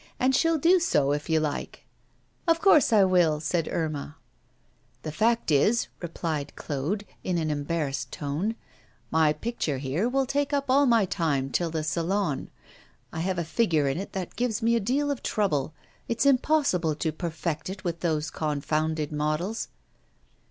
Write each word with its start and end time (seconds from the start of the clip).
And 0.19 0.35
she'll 0.35 0.57
do 0.57 0.79
so 0.79 1.11
if 1.11 1.29
you 1.29 1.39
like.' 1.39 1.85
'Of 2.47 2.59
course 2.59 2.91
I 2.91 3.03
will,' 3.03 3.39
said 3.39 3.67
Irma. 3.71 4.15
'The 5.03 5.11
fact 5.11 5.51
is,' 5.51 5.89
replied 6.01 6.55
Claude, 6.55 7.05
in 7.23 7.37
an 7.37 7.51
embarrassed 7.51 8.11
tone, 8.11 8.55
'my 9.11 9.31
picture 9.33 9.77
here 9.77 10.09
will 10.09 10.25
take 10.25 10.53
up 10.53 10.71
all 10.71 10.87
my 10.87 11.05
time 11.05 11.51
till 11.51 11.69
the 11.69 11.83
Salon. 11.83 12.49
I 13.13 13.19
have 13.19 13.37
a 13.37 13.43
figure 13.45 13.87
in 13.87 13.99
it 13.99 14.13
that 14.13 14.35
gives 14.35 14.63
me 14.63 14.75
a 14.75 14.79
deal 14.79 15.11
of 15.11 15.21
trouble. 15.21 15.71
It's 16.07 16.25
impossible 16.25 16.95
to 16.95 17.11
perfect 17.11 17.69
it 17.69 17.83
with 17.83 17.99
those 17.99 18.31
confounded 18.31 19.11
models. 19.11 19.67